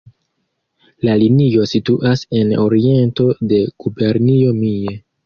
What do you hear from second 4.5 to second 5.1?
Mie.